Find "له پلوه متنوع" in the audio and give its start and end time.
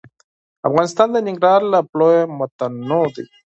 1.73-3.05